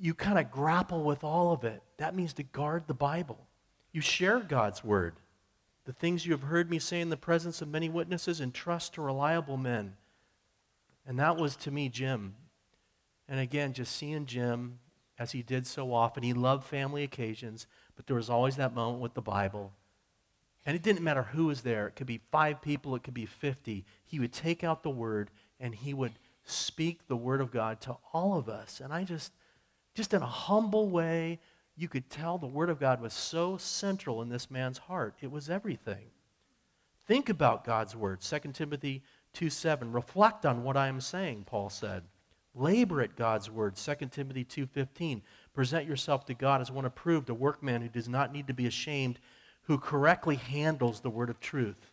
[0.00, 1.82] You kind of grapple with all of it.
[1.98, 3.38] That means to guard the Bible.
[3.92, 5.14] You share God's word.
[5.84, 8.94] The things you have heard me say in the presence of many witnesses, and trust
[8.94, 9.94] to reliable men.
[11.06, 12.34] And that was to me Jim.
[13.28, 14.80] And again, just seeing Jim
[15.18, 16.24] as he did so often.
[16.24, 19.72] He loved family occasions, but there was always that moment with the Bible
[20.66, 21.86] and it didn't matter who was there.
[21.86, 23.84] It could be five people, it could be 50.
[24.04, 27.96] He would take out the word and he would speak the word of God to
[28.12, 28.80] all of us.
[28.80, 29.32] And I just,
[29.94, 31.38] just in a humble way,
[31.76, 35.14] you could tell the word of God was so central in this man's heart.
[35.20, 36.06] It was everything.
[37.06, 38.20] Think about God's word.
[38.20, 39.02] 2 Timothy
[39.34, 39.92] 2 7.
[39.92, 42.02] Reflect on what I am saying, Paul said.
[42.56, 45.22] Labor at God's word, 2 Timothy 2:15.
[45.52, 48.66] Present yourself to God as one approved, a workman who does not need to be
[48.66, 49.20] ashamed,
[49.66, 51.90] who correctly handles the word of truth.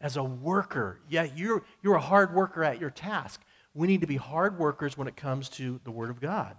[0.00, 3.42] As a worker, yeah, you're, you're a hard worker at your task.
[3.74, 6.56] We need to be hard workers when it comes to the word of God.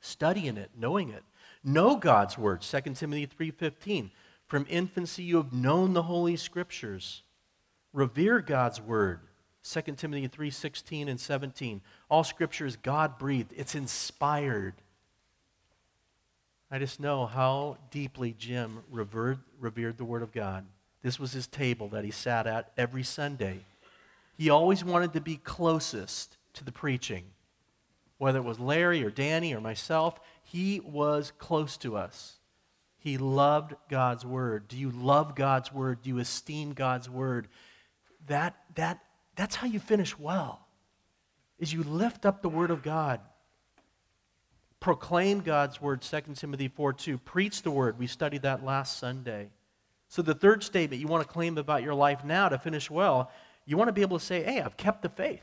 [0.00, 1.24] Studying it, knowing it.
[1.64, 4.10] Know God's word, 2 Timothy 3:15.
[4.46, 7.22] From infancy you have known the holy scriptures.
[7.92, 9.20] Revere God's word,
[9.62, 11.80] 2 Timothy 3:16 and 17.
[12.08, 13.52] All scripture is God-breathed.
[13.56, 14.74] It's inspired.
[16.70, 20.64] I just know how deeply Jim revered, revered the word of God.
[21.02, 23.60] This was his table that he sat at every Sunday.
[24.36, 27.24] He always wanted to be closest to the preaching.
[28.18, 32.36] Whether it was Larry or Danny or myself, he was close to us.
[32.98, 34.66] He loved God's word.
[34.66, 36.02] Do you love God's word?
[36.02, 37.46] Do you esteem God's word?
[38.26, 38.98] That, that,
[39.36, 40.66] that's how you finish well,
[41.60, 43.20] is you lift up the word of God.
[44.86, 47.18] Proclaim God's word, 2 Timothy 4 2.
[47.18, 47.98] Preach the word.
[47.98, 49.48] We studied that last Sunday.
[50.08, 53.32] So, the third statement you want to claim about your life now to finish well,
[53.64, 55.42] you want to be able to say, Hey, I've kept the faith.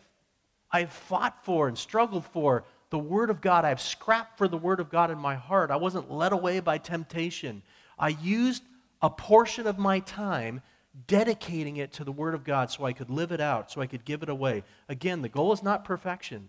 [0.71, 3.65] I've fought for and struggled for the Word of God.
[3.65, 5.71] I've scrapped for the Word of God in my heart.
[5.71, 7.63] I wasn't led away by temptation.
[7.99, 8.63] I used
[9.01, 10.61] a portion of my time
[11.05, 13.87] dedicating it to the Word of God so I could live it out, so I
[13.87, 14.63] could give it away.
[14.87, 16.47] Again, the goal is not perfection,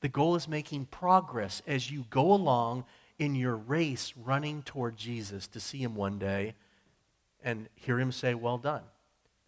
[0.00, 2.84] the goal is making progress as you go along
[3.18, 6.54] in your race running toward Jesus to see Him one day
[7.42, 8.82] and hear Him say, Well done.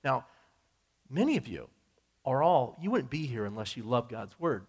[0.03, 0.27] Now,
[1.09, 1.69] many of you
[2.25, 4.67] are all, you wouldn't be here unless you love God's Word.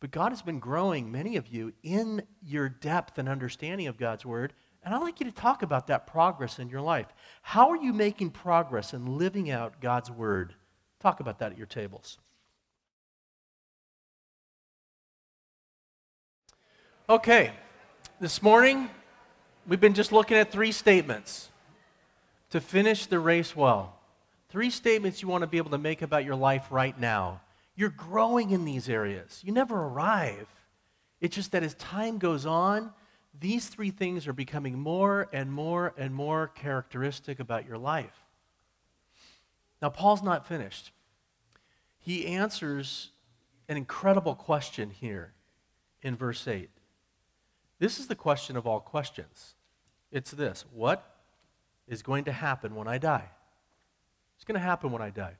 [0.00, 4.24] But God has been growing many of you in your depth and understanding of God's
[4.24, 4.52] Word.
[4.82, 7.06] And I'd like you to talk about that progress in your life.
[7.42, 10.54] How are you making progress in living out God's Word?
[11.00, 12.18] Talk about that at your tables.
[17.08, 17.52] Okay,
[18.18, 18.88] this morning
[19.66, 21.50] we've been just looking at three statements
[22.50, 23.98] to finish the race well.
[24.48, 27.40] Three statements you want to be able to make about your life right now
[27.76, 29.40] you're growing in these areas.
[29.44, 30.46] You never arrive.
[31.20, 32.92] It's just that as time goes on,
[33.38, 38.14] these three things are becoming more and more and more characteristic about your life.
[39.82, 40.92] Now, Paul's not finished.
[41.98, 43.10] He answers
[43.68, 45.32] an incredible question here
[46.02, 46.70] in verse 8.
[47.78, 49.54] This is the question of all questions.
[50.10, 51.04] It's this What
[51.86, 53.28] is going to happen when I die?
[54.36, 55.34] It's going to happen when I die.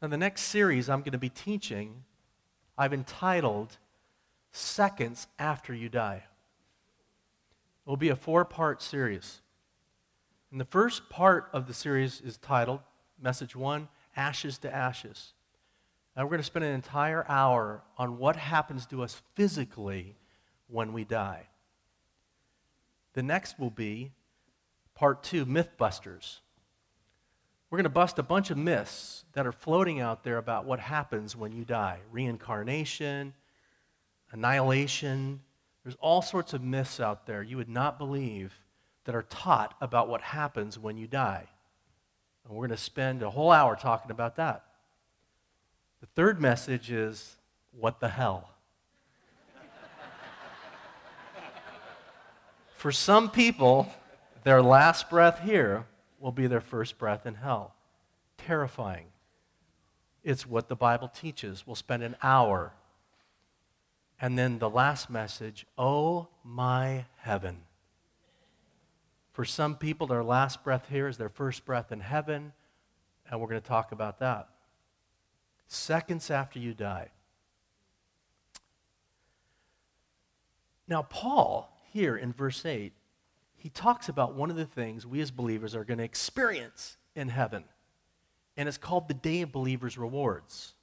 [0.00, 2.02] Now, the next series I'm going to be teaching,
[2.76, 3.78] I've entitled
[4.50, 6.16] Seconds After You Die.
[6.16, 9.40] It will be a four part series.
[10.50, 12.80] And the first part of the series is titled,
[13.20, 15.32] Message One Ashes to Ashes.
[16.16, 20.16] Now, we're going to spend an entire hour on what happens to us physically
[20.72, 21.46] when we die.
[23.14, 24.12] The next will be
[24.94, 26.38] part two Mythbusters.
[27.72, 30.78] We're going to bust a bunch of myths that are floating out there about what
[30.78, 33.32] happens when you die reincarnation,
[34.30, 35.40] annihilation.
[35.82, 38.60] There's all sorts of myths out there you would not believe
[39.04, 41.46] that are taught about what happens when you die.
[42.44, 44.64] And we're going to spend a whole hour talking about that.
[46.02, 47.36] The third message is
[47.72, 48.51] what the hell?
[52.82, 53.88] For some people,
[54.42, 55.86] their last breath here
[56.18, 57.76] will be their first breath in hell.
[58.38, 59.06] Terrifying.
[60.24, 61.64] It's what the Bible teaches.
[61.64, 62.72] We'll spend an hour.
[64.20, 67.58] And then the last message oh, my heaven.
[69.30, 72.52] For some people, their last breath here is their first breath in heaven,
[73.30, 74.48] and we're going to talk about that.
[75.68, 77.10] Seconds after you die.
[80.88, 82.92] Now, Paul, here in verse 8,
[83.56, 87.28] he talks about one of the things we as believers are going to experience in
[87.28, 87.64] heaven.
[88.56, 90.74] And it's called the Day of Believers' Rewards.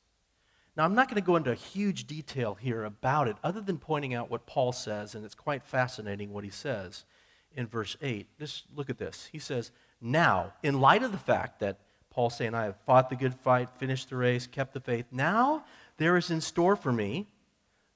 [0.77, 4.13] Now, I'm not going to go into huge detail here about it, other than pointing
[4.13, 7.05] out what Paul says, and it's quite fascinating what he says
[7.53, 8.27] in verse 8.
[8.39, 9.27] Just look at this.
[9.31, 11.79] He says, Now, in light of the fact that
[12.09, 15.65] Paul's saying, I have fought the good fight, finished the race, kept the faith, now
[15.97, 17.27] there is in store for me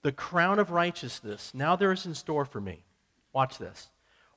[0.01, 1.51] the crown of righteousness.
[1.53, 2.83] Now there is in store for me.
[3.34, 3.89] Watch this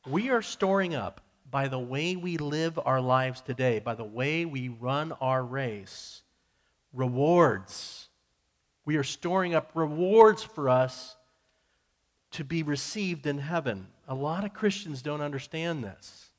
[0.07, 1.21] we are storing up
[1.51, 6.23] by the way we live our lives today, by the way we run our race,
[6.93, 8.09] rewards.
[8.85, 11.17] We are storing up rewards for us
[12.33, 13.89] to be received in heaven.
[14.07, 16.31] A lot of Christians don't understand this.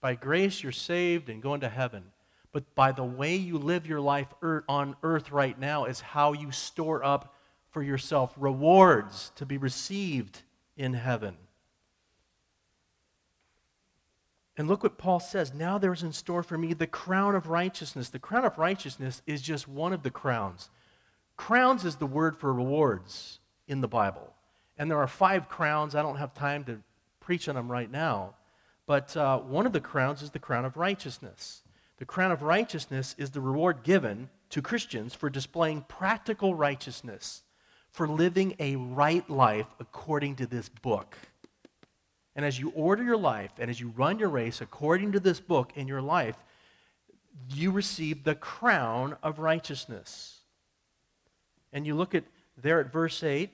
[0.00, 2.04] By grace, you're saved and going to heaven.
[2.52, 4.32] but by the way you live your life
[4.66, 7.34] on earth right now is how you store up
[7.68, 10.42] for yourself rewards to be received
[10.76, 11.36] in heaven.
[14.56, 15.52] And look what Paul says.
[15.52, 18.08] Now there's in store for me the crown of righteousness.
[18.08, 20.70] The crown of righteousness is just one of the crowns.
[21.36, 24.32] Crowns is the word for rewards in the Bible.
[24.78, 25.94] And there are five crowns.
[25.94, 26.78] I don't have time to
[27.20, 28.34] preach on them right now.
[28.86, 31.62] But uh, one of the crowns is the crown of righteousness.
[31.98, 37.42] The crown of righteousness is the reward given to Christians for displaying practical righteousness,
[37.96, 41.16] for living a right life according to this book.
[42.34, 45.40] And as you order your life and as you run your race according to this
[45.40, 46.36] book in your life,
[47.48, 50.40] you receive the crown of righteousness.
[51.72, 52.24] And you look at
[52.58, 53.50] there at verse 8,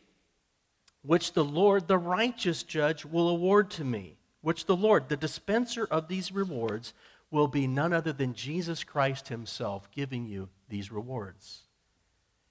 [1.02, 5.86] which the Lord, the righteous judge, will award to me, which the Lord, the dispenser
[5.88, 6.94] of these rewards,
[7.30, 11.62] will be none other than Jesus Christ himself giving you these rewards.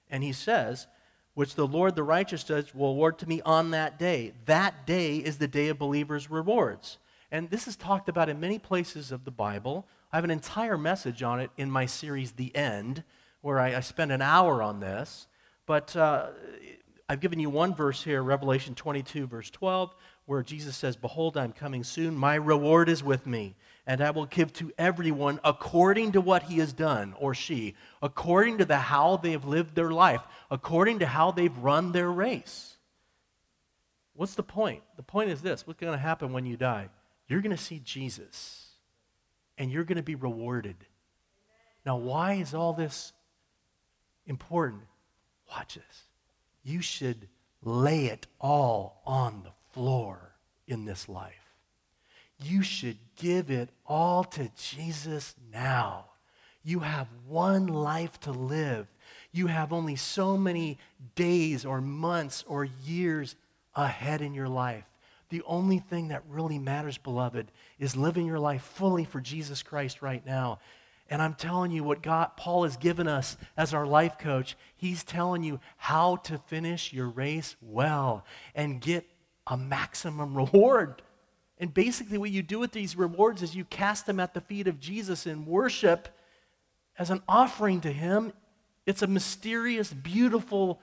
[0.09, 0.87] And he says,
[1.33, 4.33] which the Lord, the righteous judge, will award to me on that day.
[4.45, 6.97] That day is the day of believers' rewards.
[7.31, 9.87] And this is talked about in many places of the Bible.
[10.11, 13.03] I have an entire message on it in my series, The End,
[13.39, 15.27] where I, I spend an hour on this.
[15.65, 16.27] But uh,
[17.07, 21.53] I've given you one verse here, Revelation 22, verse 12, where Jesus says, Behold, I'm
[21.53, 22.15] coming soon.
[22.15, 23.55] My reward is with me
[23.87, 28.59] and I will give to everyone according to what he has done, or she, according
[28.59, 32.77] to the how they have lived their life, according to how they've run their race.
[34.13, 34.83] What's the point?
[34.97, 36.89] The point is this what's going to happen when you die?
[37.27, 38.67] You're going to see Jesus,
[39.57, 40.75] and you're going to be rewarded.
[41.85, 43.13] Now, why is all this
[44.27, 44.83] important?
[45.49, 46.03] Watch this.
[46.63, 47.27] You should
[47.63, 50.35] lay it all on the floor
[50.67, 51.40] in this life
[52.43, 56.05] you should give it all to Jesus now.
[56.63, 58.87] You have one life to live.
[59.31, 60.77] You have only so many
[61.15, 63.35] days or months or years
[63.75, 64.85] ahead in your life.
[65.29, 70.01] The only thing that really matters, beloved, is living your life fully for Jesus Christ
[70.01, 70.59] right now.
[71.09, 74.55] And I'm telling you what God Paul has given us as our life coach.
[74.75, 78.25] He's telling you how to finish your race well
[78.55, 79.05] and get
[79.47, 81.01] a maximum reward
[81.61, 84.67] and basically, what you do with these rewards is you cast them at the feet
[84.67, 86.09] of Jesus in worship
[86.97, 88.33] as an offering to Him.
[88.87, 90.81] It's a mysterious, beautiful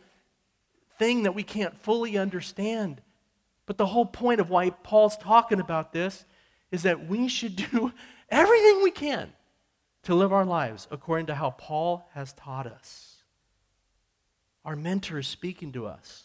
[0.96, 3.02] thing that we can't fully understand.
[3.66, 6.24] But the whole point of why Paul's talking about this
[6.70, 7.92] is that we should do
[8.30, 9.32] everything we can
[10.04, 13.16] to live our lives according to how Paul has taught us.
[14.64, 16.22] Our mentor is speaking to us.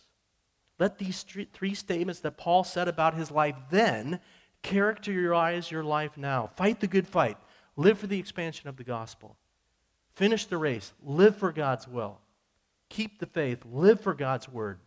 [0.77, 1.23] Let these
[1.53, 4.19] three statements that Paul said about his life then
[4.63, 6.49] Characterize your life now.
[6.55, 7.37] Fight the good fight.
[7.75, 9.37] Live for the expansion of the gospel.
[10.15, 10.93] Finish the race.
[11.03, 12.19] Live for God's will.
[12.89, 13.63] Keep the faith.
[13.71, 14.79] Live for God's word.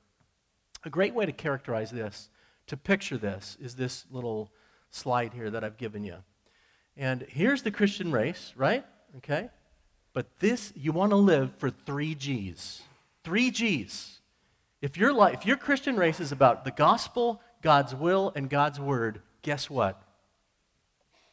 [0.85, 2.29] A great way to characterize this,
[2.69, 4.51] to picture this, is this little
[4.91, 6.17] slide here that I've given you.
[6.97, 8.85] And here's the Christian race, right?
[9.19, 9.51] Okay?
[10.13, 12.83] But this, you want to live for three G's.
[13.25, 14.21] Three G's.
[14.81, 18.79] If your, life, if your Christian race is about the gospel, God's will, and God's
[18.79, 20.03] word, guess what?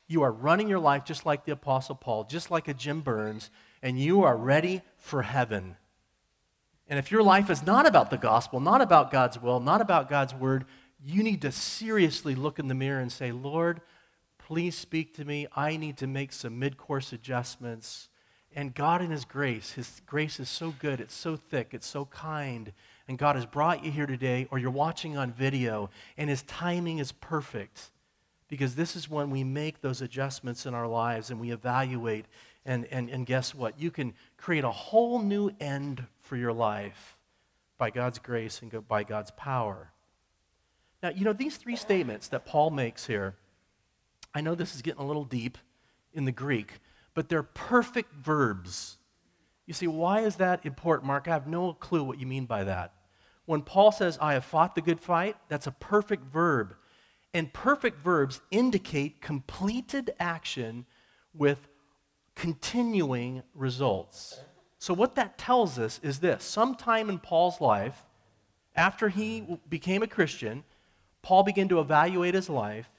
[0.08, 3.50] You are running your life just like the Apostle Paul, just like a Jim Burns,
[3.82, 5.78] and you are ready for heaven.
[6.88, 10.10] And if your life is not about the gospel, not about God's will, not about
[10.10, 10.66] God's word,
[11.04, 13.82] you need to seriously look in the mirror and say, Lord,
[14.38, 15.48] please speak to me.
[15.56, 18.10] I need to make some mid course adjustments.
[18.56, 22.06] And God, in His grace, His grace is so good, it's so thick, it's so
[22.06, 22.74] kind.
[23.08, 27.00] And God has brought you here today, or you're watching on video, and His timing
[27.00, 27.90] is perfect
[28.48, 32.26] because this is when we make those adjustments in our lives and we evaluate.
[32.66, 33.80] And, and, and guess what?
[33.80, 37.18] You can create a whole new end for your life
[37.78, 39.92] by God's grace and by God's power.
[41.02, 43.36] Now, you know, these three statements that Paul makes here,
[44.34, 45.58] I know this is getting a little deep
[46.14, 46.80] in the Greek,
[47.14, 48.98] but they're perfect verbs.
[49.66, 51.28] You see, why is that important, Mark?
[51.28, 52.94] I have no clue what you mean by that.
[53.46, 56.76] When Paul says, I have fought the good fight, that's a perfect verb.
[57.34, 60.86] And perfect verbs indicate completed action
[61.34, 61.68] with
[62.36, 64.40] continuing results.
[64.78, 68.06] So, what that tells us is this sometime in Paul's life,
[68.76, 70.64] after he became a Christian,
[71.22, 72.90] Paul began to evaluate his life,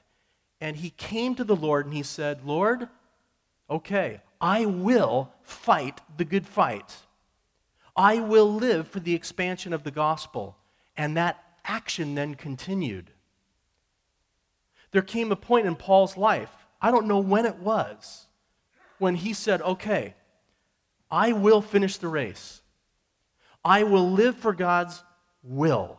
[0.61, 2.89] and he came to the Lord and he said, Lord,
[3.69, 6.97] okay, I will fight the good fight.
[7.97, 10.57] I will live for the expansion of the gospel.
[10.97, 13.11] And that action then continued
[14.95, 18.27] there came a point in Paul's life, I don't know when it was,
[18.99, 20.15] when he said, Okay,
[21.11, 22.63] I will finish the race.
[23.65, 25.03] I will live for God's
[25.43, 25.99] will.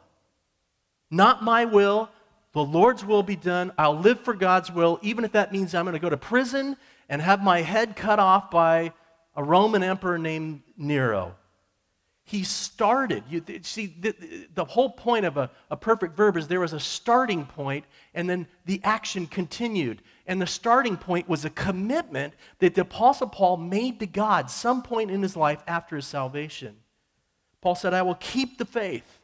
[1.12, 2.10] Not my will,
[2.54, 3.74] the Lord's will be done.
[3.78, 6.78] I'll live for God's will, even if that means I'm going to go to prison
[7.10, 8.94] and have my head cut off by
[9.36, 11.36] a Roman emperor named Nero.
[12.28, 13.24] He started.
[13.30, 16.80] You, see, the, the whole point of a, a perfect verb is there was a
[16.80, 20.02] starting point, and then the action continued.
[20.26, 24.82] And the starting point was a commitment that the Apostle Paul made to God some
[24.82, 26.78] point in his life after his salvation.
[27.62, 29.20] Paul said, I will keep the faith.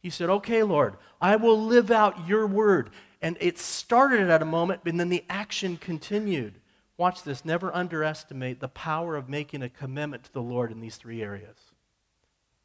[0.00, 2.90] He said, Okay, Lord, I will live out your word.
[3.20, 6.54] And it started at a moment, and then the action continued.
[6.96, 7.44] Watch this.
[7.44, 11.56] Never underestimate the power of making a commitment to the Lord in these three areas.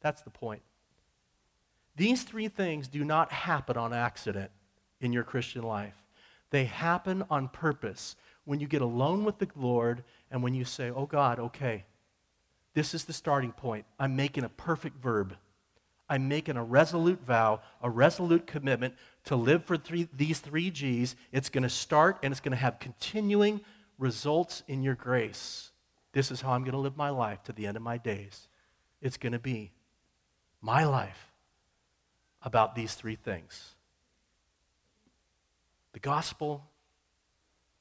[0.00, 0.62] That's the point.
[1.96, 4.50] These three things do not happen on accident
[5.00, 5.94] in your Christian life,
[6.50, 8.16] they happen on purpose.
[8.44, 11.84] When you get alone with the Lord and when you say, Oh God, okay,
[12.72, 13.84] this is the starting point.
[13.98, 15.36] I'm making a perfect verb.
[16.08, 18.94] I'm making a resolute vow, a resolute commitment
[19.24, 21.14] to live for three, these three G's.
[21.32, 23.60] It's going to start and it's going to have continuing
[23.98, 25.70] results in your grace.
[26.12, 28.48] This is how I'm going to live my life to the end of my days.
[29.02, 29.72] It's going to be
[30.60, 31.32] my life
[32.42, 33.74] about these three things
[35.92, 36.64] the gospel,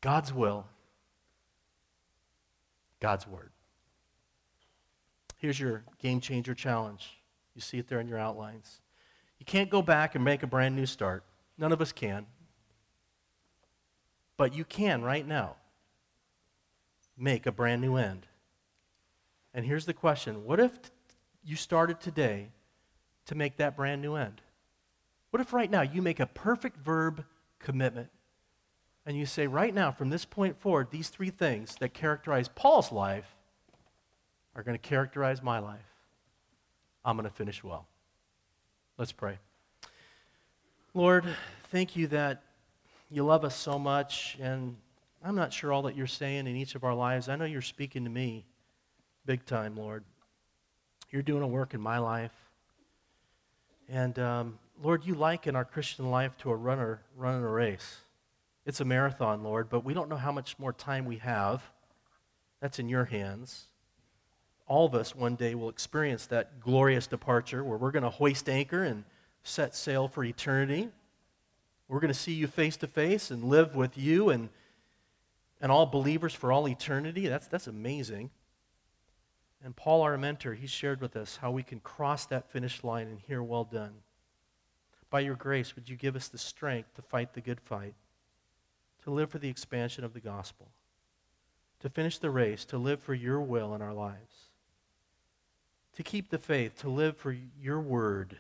[0.02, 0.66] God's will,
[3.00, 3.52] God's word.
[5.38, 7.20] Here's your game changer challenge.
[7.54, 8.82] You see it there in your outlines.
[9.40, 11.24] You can't go back and make a brand new start.
[11.58, 12.26] None of us can.
[14.36, 15.56] But you can right now
[17.18, 18.28] make a brand new end.
[19.54, 20.72] And here's the question What if
[21.44, 22.50] you started today
[23.28, 24.42] to make that brand new end?
[25.30, 27.24] What if right now you make a perfect verb
[27.60, 28.10] commitment
[29.06, 32.92] and you say, right now, from this point forward, these three things that characterize Paul's
[32.92, 33.36] life
[34.56, 35.80] are going to characterize my life?
[37.06, 37.88] I'm going to finish well.
[38.98, 39.38] Let's pray.
[40.94, 41.26] Lord,
[41.70, 42.44] thank you that
[43.10, 44.76] you love us so much, and
[45.24, 47.30] I'm not sure all that you're saying in each of our lives.
[47.30, 48.46] I know you're speaking to me
[49.26, 50.04] big time, Lord.
[51.12, 52.34] You're doing a work in my life.
[53.90, 57.98] And um, Lord, you liken our Christian life to a runner running a race.
[58.66, 61.64] It's a marathon, Lord, but we don't know how much more time we have.
[62.60, 63.68] That's in your hands
[64.68, 68.50] all of us one day will experience that glorious departure where we're going to hoist
[68.50, 69.06] anchor and
[69.44, 70.90] set sail for eternity.
[71.88, 74.50] We're going to see you face to face and live with you and,
[75.62, 77.28] and all believers for all eternity.
[77.28, 78.30] That's, that's amazing.
[79.68, 83.08] And Paul, our mentor, he shared with us how we can cross that finish line
[83.08, 83.96] and hear, well done.
[85.10, 87.96] By your grace, would you give us the strength to fight the good fight,
[89.04, 90.70] to live for the expansion of the gospel,
[91.82, 94.48] to finish the race, to live for your will in our lives?
[95.98, 98.38] to keep the faith, to live for your word.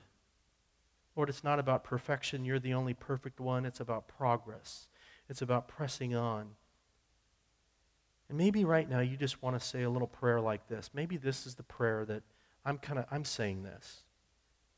[1.15, 2.45] Lord, it's not about perfection.
[2.45, 3.65] You're the only perfect one.
[3.65, 4.87] It's about progress,
[5.27, 6.51] it's about pressing on.
[8.29, 10.89] And maybe right now you just want to say a little prayer like this.
[10.93, 12.23] Maybe this is the prayer that
[12.65, 14.03] I'm kind of I'm saying this.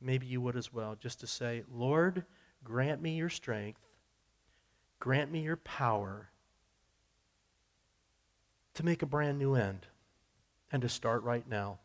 [0.01, 2.23] Maybe you would as well, just to say, Lord,
[2.63, 3.81] grant me your strength,
[4.99, 6.29] grant me your power
[8.75, 9.87] to make a brand new end
[10.71, 11.79] and to start right now.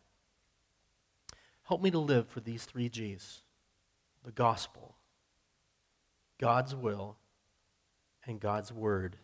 [1.64, 3.40] Help me to live for these three G's
[4.24, 4.96] the gospel,
[6.38, 7.16] God's will,
[8.26, 9.16] and God's word.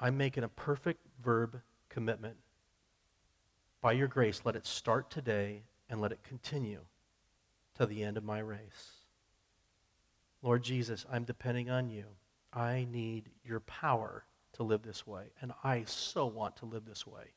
[0.00, 2.36] I'm making a perfect verb commitment.
[3.82, 6.80] By your grace, let it start today and let it continue
[7.74, 9.04] to the end of my race.
[10.42, 12.04] Lord Jesus, I'm depending on you.
[12.52, 14.24] I need your power
[14.54, 17.34] to live this way, and I so want to live this way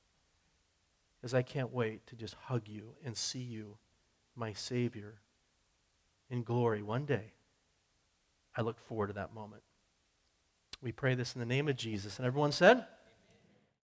[1.23, 3.77] as I can't wait to just hug you and see you,
[4.35, 5.21] my Savior,
[6.29, 7.33] in glory one day.
[8.55, 9.63] I look forward to that moment.
[10.83, 12.19] We pray this in the name of Jesus.
[12.19, 12.85] And everyone said,